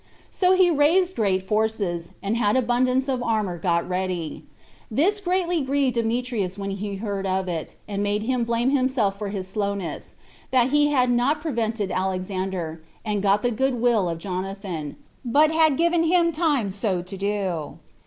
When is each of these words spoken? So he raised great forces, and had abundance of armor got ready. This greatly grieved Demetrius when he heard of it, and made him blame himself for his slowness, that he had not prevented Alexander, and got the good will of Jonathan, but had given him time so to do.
So 0.31 0.55
he 0.55 0.71
raised 0.71 1.15
great 1.15 1.47
forces, 1.47 2.11
and 2.23 2.35
had 2.35 2.57
abundance 2.57 3.07
of 3.07 3.21
armor 3.21 3.59
got 3.59 3.87
ready. 3.87 4.43
This 4.89 5.19
greatly 5.19 5.61
grieved 5.61 5.93
Demetrius 5.93 6.57
when 6.57 6.71
he 6.71 6.95
heard 6.95 7.27
of 7.27 7.47
it, 7.47 7.75
and 7.87 8.01
made 8.01 8.23
him 8.23 8.43
blame 8.43 8.71
himself 8.71 9.19
for 9.19 9.29
his 9.29 9.47
slowness, 9.47 10.15
that 10.49 10.71
he 10.71 10.87
had 10.87 11.11
not 11.11 11.39
prevented 11.39 11.91
Alexander, 11.91 12.81
and 13.05 13.21
got 13.21 13.43
the 13.43 13.51
good 13.51 13.79
will 13.79 14.09
of 14.09 14.17
Jonathan, 14.17 14.95
but 15.23 15.51
had 15.51 15.77
given 15.77 16.05
him 16.05 16.31
time 16.31 16.71
so 16.71 17.03
to 17.03 17.15
do. 17.15 17.77